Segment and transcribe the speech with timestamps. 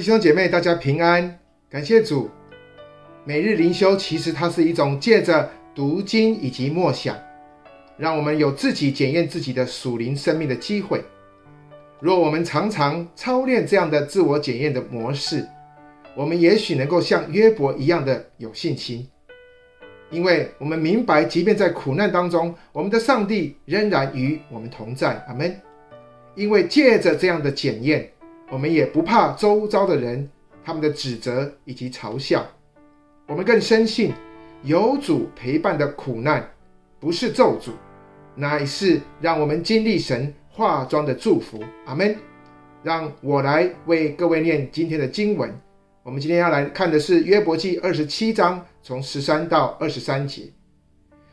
[0.00, 2.30] 弟兄姐妹，大家平安，感谢主。
[3.22, 7.14] 每日灵修其实它是一种借着读经以及默想，
[7.98, 11.04] 让我们有自己检验自己的属灵生命的机会。
[12.00, 15.46] 若我们常常操练这样的自我检验的模式，
[16.16, 19.06] 我们也许能够像约伯一样的有信心，
[20.08, 25.22] 因为我们明白，即便在苦难当中，我们的上帝仍然与我们同在。
[25.28, 25.54] 阿门。
[26.34, 28.10] 因为借着这样的检验，
[28.50, 30.28] 我们也不怕周遭的人
[30.64, 32.44] 他们的指责以及嘲笑，
[33.26, 34.12] 我们更深信
[34.62, 36.46] 有主陪伴的苦难
[36.98, 37.70] 不是咒诅，
[38.34, 41.62] 乃是让我们经历神化妆的祝福。
[41.86, 42.16] 阿门。
[42.82, 45.54] 让我来为各位念今天的经文。
[46.02, 50.44] 我们今天要来看的是约伯记二十七章，从十三到二十三节。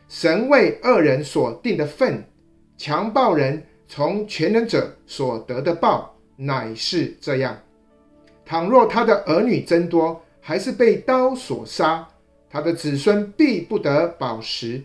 [0.10, 2.22] 神为恶人所定的份，
[2.76, 7.60] 强暴人从全能者所得的报，乃是这样：
[8.46, 12.08] 倘若他的儿女增多，还是被刀所杀，
[12.50, 14.82] 他的子孙必不得饱食，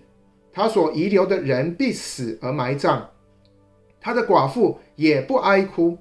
[0.52, 3.02] 他所遗留的人必死而埋葬，
[4.00, 5.96] 他的寡妇也不哀哭。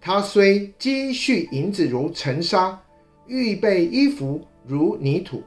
[0.00, 2.80] 他虽积蓄银子如尘沙，
[3.26, 5.42] 预备衣服如泥土，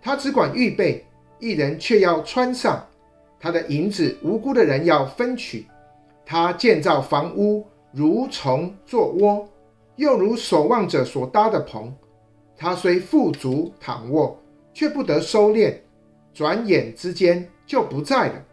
[0.00, 1.04] 他只管预备，
[1.38, 2.86] 一人却要穿上。
[3.40, 5.66] 他的银子无辜的人要分取。
[6.24, 9.48] 他建造房屋如虫作窝，
[9.96, 11.94] 又如守望者所搭的棚。
[12.56, 14.38] 他虽富足躺卧，
[14.72, 15.76] 却不得收敛，
[16.32, 18.44] 转眼之间就不在了。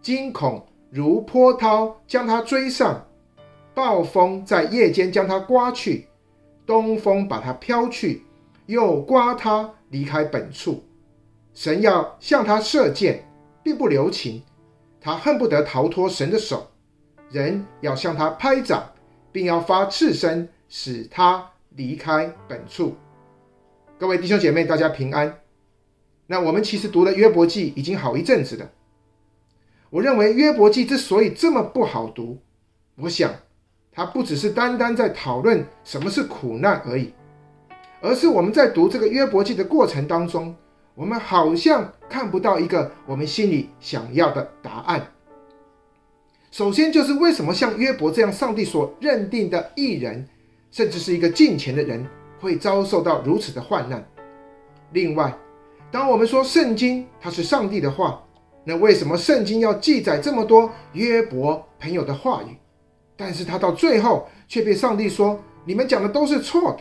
[0.00, 3.04] 惊恐如波涛将他追上。
[3.74, 6.08] 暴风在夜间将他刮去，
[6.66, 8.24] 东风把他飘去，
[8.66, 10.82] 又刮他离开本处。
[11.54, 13.24] 神要向他射箭，
[13.62, 14.42] 并不留情，
[15.00, 16.66] 他恨不得逃脱神的手。
[17.30, 18.90] 人要向他拍掌，
[19.30, 22.96] 并要发斥声，使他离开本处。
[23.98, 25.40] 各位弟兄姐妹，大家平安。
[26.26, 28.70] 那我们其实读了约伯记已经好一阵子了。
[29.90, 32.38] 我认为约伯记之所以这么不好读，
[32.96, 33.32] 我想。
[33.90, 37.12] 它不只是单单在讨论什么是苦难而已，
[38.00, 40.54] 而是我们在读这个约伯记的过程当中，
[40.94, 45.04] 我们好像看不到一个我们心里想要的答案。
[46.58, 50.26] 首先就是为什么像约伯这样上帝所认定的艺人，
[50.72, 52.04] 甚至是一个敬虔的人，
[52.40, 54.04] 会遭受到如此的患难？
[54.90, 55.32] 另外，
[55.92, 58.20] 当我们说圣经它是上帝的话，
[58.64, 62.56] 那为什么圣经要记载这么多约伯朋友的话语？
[63.16, 66.80] 但是他到最后却被上帝说：“你们讲的都是错的。”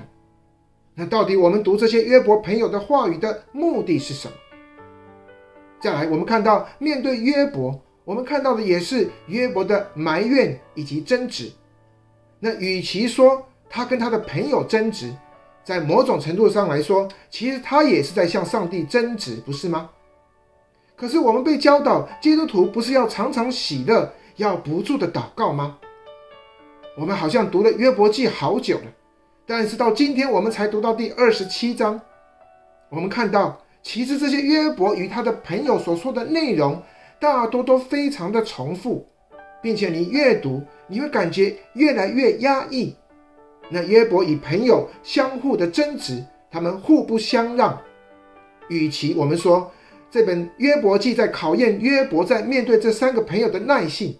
[0.96, 4.34] 那到底我们读这些约伯朋友的话语的目的是什么？
[5.80, 11.52] 再来，我们看到面对约伯，我们看到的也是约伯的埋怨以及争执。
[12.40, 15.14] 那与其说他跟他的朋友争执，
[15.62, 19.90] 在某种程度上来说，其实他也是在向上帝争执，不是吗？
[20.96, 25.78] 可是我们被教导，基督徒不是要常常喜乐，要不住的祷告吗？
[26.98, 28.86] 我们好像读了约伯记好久了，
[29.46, 32.00] 但是到今天我们才读到第二十七章。
[32.88, 36.82] 我们看到，其实这些约伯与他的朋友所说的内容，
[37.20, 39.08] 大多都非常的重复，
[39.62, 42.96] 并且你越读，你会感觉越来越压抑。
[43.70, 47.82] 那约伯与朋友相互的争执，他们互不相让。
[48.70, 49.72] 与其我们说
[50.10, 54.18] 这本约伯记在考验约伯在面对这三个朋友的耐性，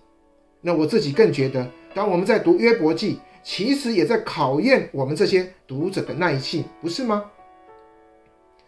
[0.62, 1.66] 那我自己更觉得。
[1.94, 7.26] 当我们在读约伯记，其实也在考验我们这些读者的耐性，不是吗？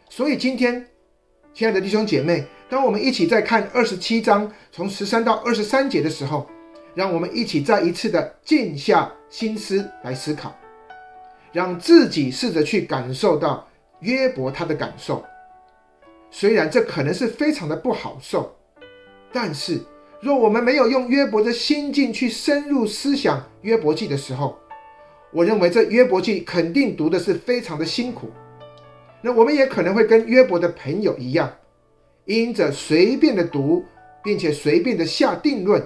[0.09, 0.88] 所以今天，
[1.53, 6.47] 亲爱的弟兄姐妹，当我们一起在看二十七章从十三到二十三节的时候，
[6.94, 10.56] 让我们一起再一次的静下心思来思考，
[11.52, 13.68] 让自己试着去感受到
[14.02, 15.25] 约伯他的感受。
[16.29, 18.55] 虽然这可能是非常的不好受，
[19.34, 19.82] 但是。
[20.22, 24.59] 若我们没有用约伯的心境去深入思想约伯记的时候，
[25.32, 28.29] 我认为这约伯记肯定读的是非常的辛苦。
[29.22, 31.49] 那我们也可能会跟约伯的朋友一样，
[32.29, 33.84] 因着随便的读，
[34.23, 35.84] 并且随便的下定论，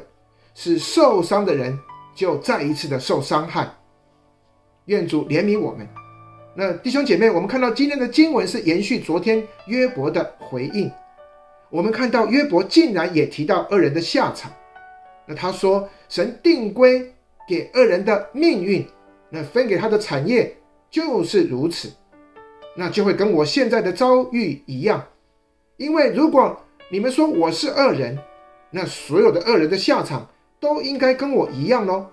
[0.53, 1.79] 使受伤的人
[2.13, 3.73] 就再一次的受伤害。
[4.87, 5.87] 愿主怜悯我们。
[6.53, 10.91] 那弟兄姐妹，我们看到今天的经文是延续昨天约伯的回应。
[11.69, 14.51] 我们看到约伯竟然也提到恶人的下场，
[15.25, 17.09] 那他说神定规
[17.47, 18.85] 给恶人的命运，
[19.29, 20.53] 那分给他的产业
[20.91, 21.89] 就是如此，
[22.75, 25.01] 那就会跟我现在的遭遇一样，
[25.77, 28.17] 因为如果你们说我是恶人，
[28.69, 30.29] 那所有的恶人的下场
[30.59, 32.07] 都应该跟我一样喽。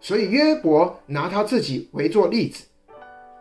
[0.00, 2.64] 所以约伯拿他自己为做例子，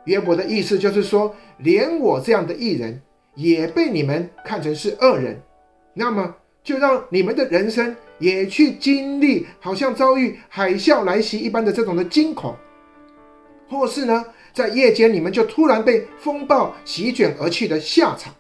[0.06, 3.02] 约伯的意思就是说，连我这样的艺人
[3.36, 5.42] 也被你们看成是恶人，
[5.94, 12.56] 那么就让你们的人生也去经历，好像遭遇海啸来袭一般的这种的惊恐，
[13.70, 18.34] 或是呢，在夜间你们就突然被风暴席卷而去的下场。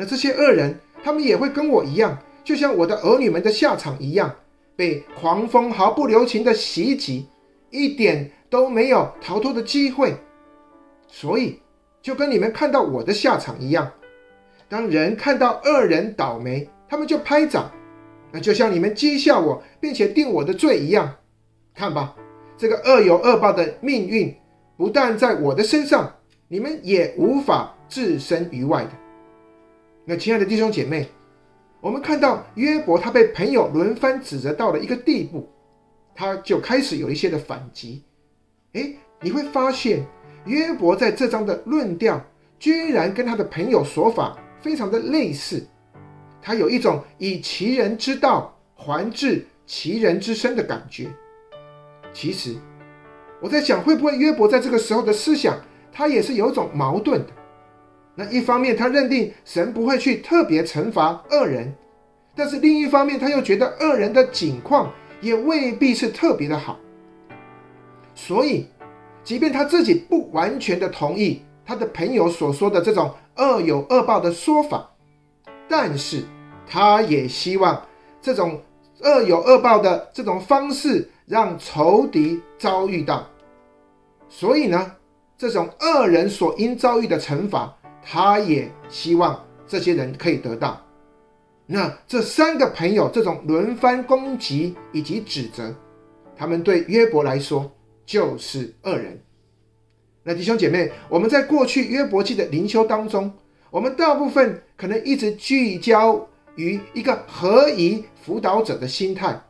[0.00, 4.34] 那这些恶人，他们也会跟我一样，就像我的儿女们的下场一样，
[4.74, 7.26] 被狂风毫不留情的袭击，
[7.68, 10.14] 一点都没有逃脱的机会。
[11.06, 11.60] 所以，
[12.00, 13.92] 就跟你们看到我的下场一样，
[14.70, 17.70] 当人看到恶人倒霉，他们就拍掌，
[18.32, 21.16] 那就像你们讥笑我，并且定我的罪一样。
[21.74, 22.16] 看吧，
[22.56, 24.34] 这个恶有恶报的命运，
[24.78, 26.10] 不但在我的身上，
[26.48, 28.92] 你们也无法置身于外的。
[30.04, 31.08] 那亲爱的弟兄姐妹，
[31.80, 35.48] 我们看到约伯他被朋友轮番指责到了一个地步，
[36.14, 38.02] 他就开始有一些的反击。
[38.72, 40.04] 诶，你会发现。
[40.46, 42.18] 约伯在这章的论调，
[42.58, 45.62] 居然跟他的朋友说法非常的类似，
[46.40, 51.10] 他有一种以其人之道还治其人之身的感觉。
[52.10, 52.56] 其实，
[53.38, 55.60] 我在想，会不会约伯在这个时候的思想，
[55.92, 57.32] 他也是有一种矛盾的。
[58.14, 61.72] 那一方面，他认定神不会去特别惩罚恶人，
[62.34, 66.78] 但是另一方面，他又觉得恶人的境况也未必是特别的好，
[68.14, 68.66] 所以。
[69.22, 74.90] 即便他自己不完全的同意他的朋友所说的这种恶有恶报的说法，
[75.68, 76.24] 但是
[76.66, 77.80] 他也希望
[78.22, 78.58] 这种
[79.02, 83.28] 恶有恶报的这种方式让仇敌遭遇到。
[84.30, 84.90] 所以呢，
[85.36, 90.80] 这种恶人所应遭遇的惩罚，他也希望这些人可以得到。
[91.66, 95.74] 那这三个朋友这种轮番攻击以及指责，
[96.36, 97.70] 他们对约伯来说。
[98.06, 99.22] 就是恶人。
[100.24, 103.32] 那弟兄姐妹，我们在过去约伯记的灵修当中，
[103.70, 109.40] 我们大部分可能一直聚焦于一个合宜辅导者的心态，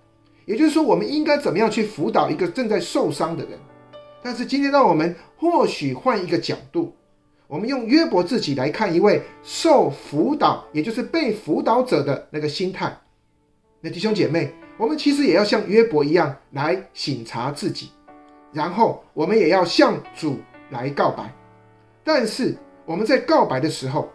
[0.44, 3.58] 也就是说，我们应该怎么样去辅导一个正在受伤的人。
[4.22, 6.94] 但是今天，让我们或许换一个角度，
[7.50, 12.96] 我们用约伯自己来看一位受辅导，也就是被辅导者的那个心态。
[13.80, 17.90] 那弟兄姐妹，我们其实也要像约伯一样来省察自己。
[18.52, 20.38] 然后我们也要向主
[20.70, 21.28] 来告白，
[22.04, 22.56] 但是
[22.86, 24.08] 我们在告白的时候，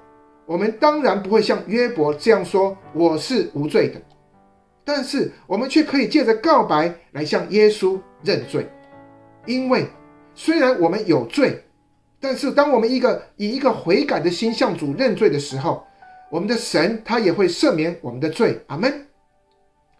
[0.45, 4.01] 我们当然不会像约伯这样说“我是无罪的”，
[4.85, 8.65] 但是我们却可以借着告白来向耶稣认罪，
[9.45, 9.85] 因为
[10.33, 11.64] 虽然我们有罪，
[12.25, 15.85] 但是当我们一个以一个悔改的心向主认罪的时候，
[16.31, 18.59] 我们的神他也会赦免我们的罪。
[18.65, 19.05] 阿门。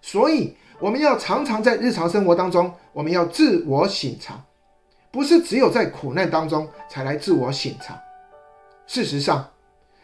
[0.02, 0.56] 所以。
[0.78, 4.38] 我们要常常在日常生活当中，我们要自我省察，
[5.10, 7.98] 不是只有在苦难当中才来自我省察。
[8.86, 9.52] 事实上，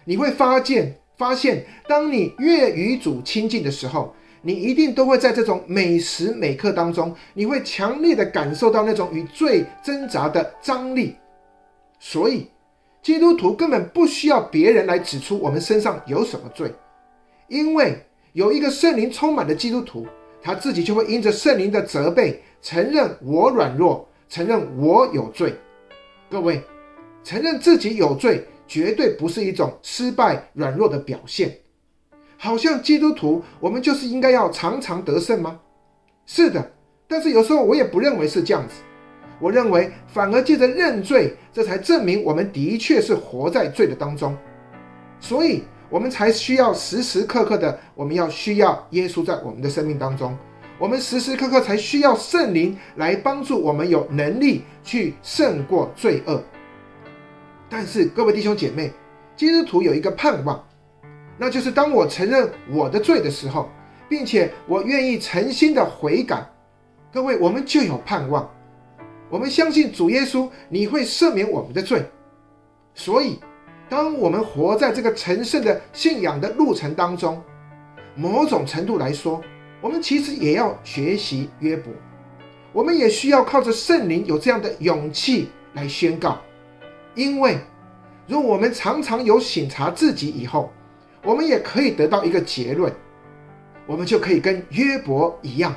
[0.05, 11.17] 你会发现，发现当你越与主亲近的时候，你一定都会在这种每时每刻当中，你会强烈的感受到那种与罪挣扎的张力。
[12.03, 12.47] 所以，
[13.03, 16.73] 基督徒根本不需要别人来指出我们身上有什么罪，
[17.47, 20.07] 因为有一个圣灵充满的基督徒。
[20.43, 25.53] 他自己就会因着圣灵的责备，承认我软弱，承认我有罪。
[26.31, 26.63] 各位，
[27.23, 31.55] 承认自己有罪，绝对不是一种失败软弱的表现。
[32.37, 35.59] 好像基督徒，我们就是应该要常常得胜吗？
[36.25, 36.71] 是的，
[37.07, 38.73] 但是有时候我也不认为是这样子。
[39.41, 44.37] 我认为，反而借着认罪，这才证明我们的确是活在罪的当中。
[45.19, 45.63] 所以。
[45.91, 50.33] 我们才需要时时刻刻的，我们要需要耶稣在我们的生命当中，
[50.79, 56.41] 我们时时刻刻才需要圣灵来帮助我们有能力去胜过罪恶。
[57.69, 58.89] 但是各位弟兄姐妹，
[59.35, 60.65] 基督徒有一个盼望，
[61.37, 63.69] 那就是当我承认我的罪的时候，
[64.07, 66.41] 并且我愿意诚心的悔改，
[67.11, 68.49] 各位我们就有盼望。
[69.31, 72.05] 我们相信主耶稣，你会赦免我们的罪，
[72.93, 73.39] 所以。
[73.89, 77.43] 当我们活在这个成圣的信仰的路程当中，
[78.15, 79.41] 某种程度来说，
[79.81, 81.91] 我们其实也要学习约伯，
[82.71, 86.39] 我们也需要靠着圣灵有这样的勇气来宣告，
[87.15, 87.57] 因为
[88.27, 90.71] 如果我们常常有省察自己以后，
[91.25, 92.89] 我们也可以得到一个结论，
[93.85, 95.75] 我们就可以跟约伯一样，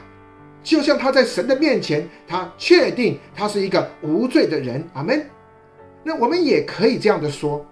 [0.65, 5.25] 就像他在神的面前，他确定他是一个无罪的人，阿门。
[6.03, 7.65] 那我们也可以这样的说。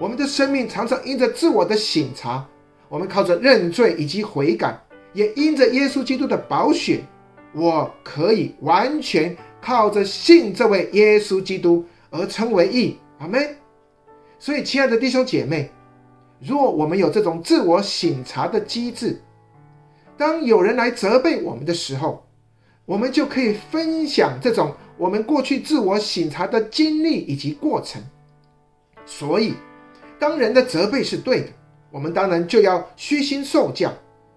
[0.00, 2.44] 我们的生命常常因着自我的省察，
[2.88, 4.76] 我们靠着认罪以及悔改，
[5.12, 7.04] 也因着耶稣基督的宝血，
[7.54, 12.98] 我可以完全靠着信这位耶稣基督，而称为义。
[13.20, 13.56] 阿门。
[14.40, 15.70] 所以，亲爱的弟兄姐妹，
[16.40, 19.22] 若我们有这种自我省察的机制，
[20.16, 22.23] 当有人来责备我们的时候，
[22.86, 28.02] 我们就可以分享这种我们过去自我省察的经历以及过程。
[29.06, 29.54] 所以，
[30.18, 31.48] 当人的责备是对的，
[31.90, 33.92] 我们当然就要虚心受教。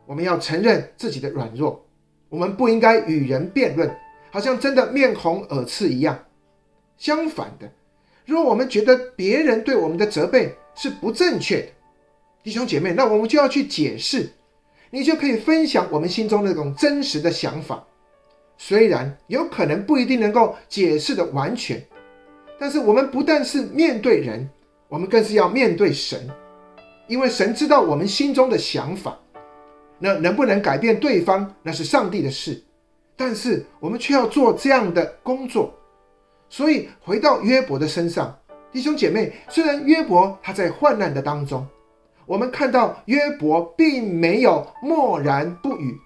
[0.05, 1.85] 我们要承认自己的软弱，
[2.29, 3.93] 我们不应该与人辩论，
[4.31, 6.17] 好像真的面红耳赤一样。
[6.97, 7.69] 相反的，
[8.25, 11.67] 如果我们觉得别人对我们的责备是不正确的，
[12.41, 14.29] 弟兄姐妹，那我们就要去解释。
[14.89, 17.85] 你就可以分享我们心中那种真实的想法，
[18.57, 21.81] 虽然有可能不一定能够解释的完全，
[22.59, 24.49] 但是我们不但是面对人，
[24.89, 26.27] 我们更是要面对神，
[27.07, 29.17] 因为神知道我们心中的想法。
[29.99, 32.63] 那能不能改变对方，那是上帝的事，
[33.15, 35.73] 但是我们却要做这样的工作。
[36.49, 38.37] 所以回到约伯的身上，
[38.71, 41.65] 弟兄姐妹，虽然约伯他在患难的当中，
[42.27, 45.97] 我们看到约伯并没有默然不语，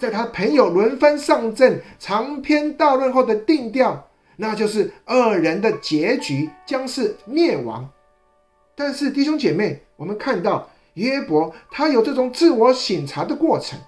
[0.00, 7.88] 在他朋友轮番上阵、长篇大论后的定调，那就是二人的结局将是灭亡。
[8.74, 10.68] 但是弟兄姐妹，我们看到。
[10.94, 13.78] 约伯他有这种自我审查的过程，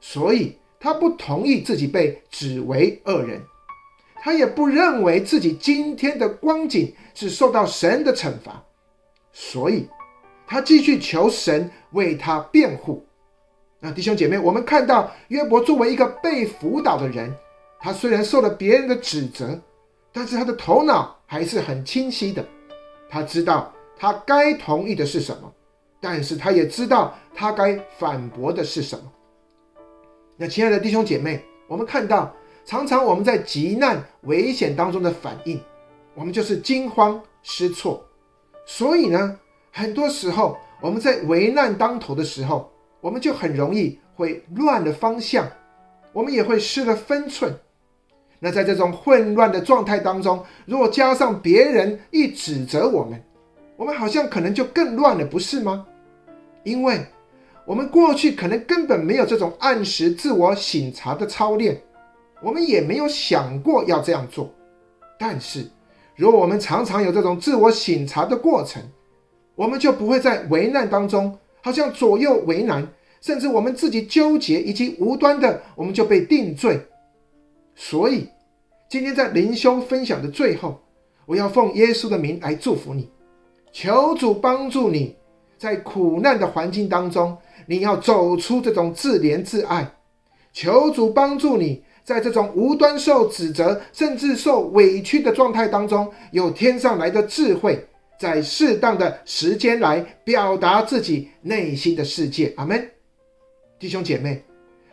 [0.00, 3.42] 所以他不同意自己被指为恶人，
[4.22, 8.64] 他也不认为自己今天的光景是受到神的惩罚，
[9.30, 9.86] 所以
[10.46, 13.06] 他继续求神为他辩护。
[13.80, 17.32] 那弟兄姐妹，我们看到约伯作为一个被辅导的人，
[17.78, 19.58] 他虽然受了别人的指责，
[20.12, 22.44] 但是他的头脑还是很清晰的，
[23.08, 25.52] 他知道他该同意的是什么。
[26.00, 29.02] 但是他也知道他该反驳的是什么。
[30.36, 32.32] 那亲爱的弟兄姐妹，我们看到，
[32.64, 35.60] 常常我们在急难危险当中的反应，
[36.14, 38.04] 我们就是惊慌失措。
[38.64, 39.38] 所以呢，
[39.72, 45.48] 很多时候我们在危难当头的时候，我们就很容易会乱了方向，
[46.12, 47.54] 我们也会失了分寸。
[48.40, 53.22] 那在这种混乱的状态当中，如果加上别人一指责我们，
[53.76, 55.86] 我们好像可能就更乱了，不是吗？
[56.62, 57.04] 因为
[57.64, 61.80] 我们过去可能根本没有这种按时自我省察的操练，
[62.40, 64.52] 我们也没有想过要这样做。
[65.18, 65.68] 但是，
[66.14, 68.82] 如果我们常常有这种自我省察的过程，
[69.56, 72.86] 我们就不会在危难当中好像左右为难，
[73.20, 76.80] 甚至我们自己纠结以及无端的我们就被定罪。
[77.74, 78.28] 所以，
[78.88, 80.80] 今天在灵修分享的最后，
[81.26, 83.08] 我要奉耶稣的名来祝福你。
[83.72, 85.14] 求主帮助你，
[85.58, 87.36] 在苦难的环境当中，
[87.66, 89.94] 你要走出这种自怜自爱。
[90.52, 97.86] 求主帮助你，在这种无端受指责，甚至受委屈的状态当中，有天上来的智慧，
[98.18, 102.52] 在适当的时间来表达自己内心的世界。
[102.56, 102.90] 阿门。
[103.78, 104.42] 弟兄姐妹，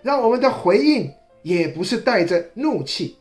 [0.01, 3.17] 让我们的回应也不是带着怒气。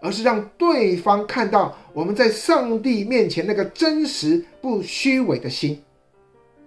[0.00, 5.82] 而是让对方看到我们在上帝面前那个真实不虚伪的心，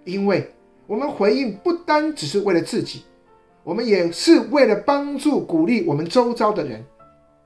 [0.02, 0.50] 因为
[0.88, 3.04] 我们回应不单只是为了自己，
[3.62, 6.84] 我们也是为了帮助鼓励我们周遭的人，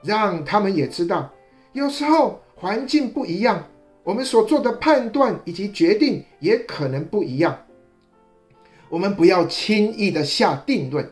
[0.02, 1.30] 让他们也知道，
[1.74, 3.62] 有时候环境不一样，
[4.04, 7.56] 我们所做的判断以及决定也可能不一样。
[8.88, 11.10] 我们不要轻易的下定论，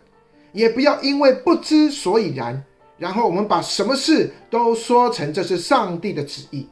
[0.53, 2.63] 也不要因为不知所以然。
[2.99, 6.69] 然后我们把什么事都说成这是上帝的旨意。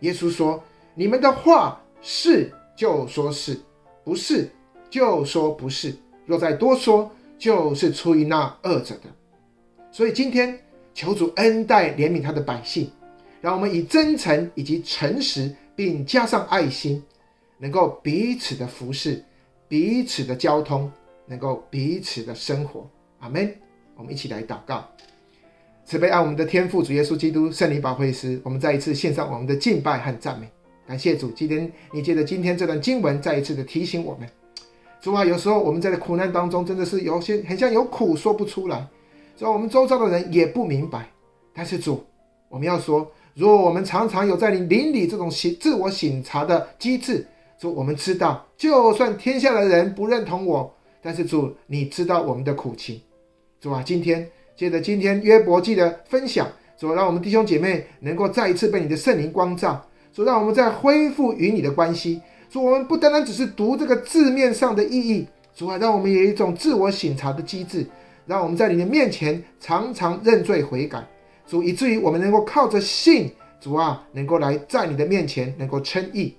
[0.00, 0.62] 耶稣说
[0.94, 3.58] ：“你们的话是就说是，
[4.04, 4.48] 不是
[4.88, 5.92] 就说不是。
[6.26, 9.10] 若再多说，就是出于那恶者的。”
[9.90, 10.56] 所以今天
[10.92, 12.88] 求主恩待怜悯他的百姓，
[13.44, 17.02] 让我们以真诚以及诚实，并加上爱心，
[17.58, 19.22] 能够彼此的服侍，
[19.68, 20.90] 彼此的交通，
[21.26, 22.88] 能够彼此的生活。
[23.18, 23.54] 阿门。
[23.96, 24.82] 我们一起来祷告。
[25.84, 30.48] 慈悲爱我们的天父主耶稣基督圣灵保惠师，我们再一次献上我们的敬拜和赞美，
[30.86, 31.30] 感谢主。
[31.32, 34.26] 今天你借着今天这段经文，再一次的提醒我们，
[35.02, 38.88] 主啊，有时候我们在苦难当中，真的是有些很像有苦说不出来，
[39.36, 41.06] 所以我们周遭的人也不明白。
[41.52, 42.02] 但是主，
[42.48, 47.26] 我们要说，如果我们常常有在你灵里这种醒自我省察的机制，
[47.58, 53.00] 主，我们知道，就算天下的人不认同我，但是主，你知道我们的苦情。
[53.60, 54.28] 主啊，今天。
[54.56, 56.46] 借着今天约伯记的分享，
[56.78, 62.20] 主让我们弟兄姐妹能够再一次被你的圣灵光照，主让我们再恢复与你的关系。
[62.48, 65.26] 主，我们不单单只是读这个字面上的意义，
[65.56, 67.84] 主啊，让我们有一种自我省察的机制，
[68.26, 71.04] 让我们在你的面前常常认罪悔改。
[71.46, 76.34] 主，以至于我们能够靠着信主啊，能够来在你的面前能够称义，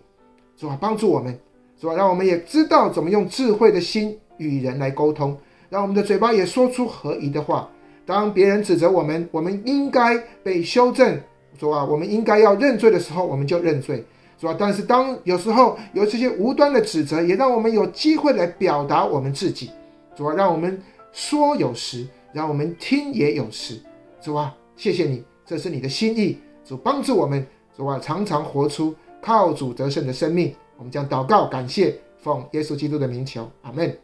[0.58, 1.38] 主啊，帮助我们，
[1.80, 5.38] 主啊，让我们也知道怎么用智慧的心与人来沟通，
[5.70, 7.70] 让我们的嘴巴也说出合宜的话。
[8.06, 11.20] 当别人指责我们，我们应该被修正，
[11.58, 14.06] 主啊，我们应该要认罪的时候，我们就认罪，
[14.38, 14.56] 主啊。
[14.60, 19.72] 但是当有时候有这些无端的指责，也让我们有机会来表达我们自己，
[20.16, 20.80] 主啊，让我们
[21.12, 23.82] 说有时，让我们听也有时，
[24.22, 30.54] 主啊，谢谢你，这是你的心意，主帮助我们，主啊，常常活出靠主得胜的生命。
[30.78, 33.98] 我们将祷告感谢，奉耶稣基督的名求，阿门。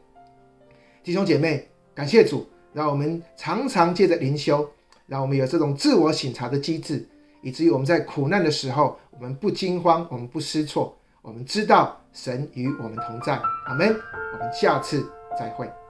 [1.03, 2.47] 弟兄姐妹，感谢主。
[2.73, 4.65] 让我们常常借着灵修，
[5.05, 7.05] 让我们有这种自我省察的机制，
[7.41, 13.33] 以至于我们在苦难的时候，我们不惊慌，我们不失措，我们知道神与我们同在。
[13.65, 13.93] 阿门。
[14.33, 15.05] 我们下次
[15.37, 15.80] 再会。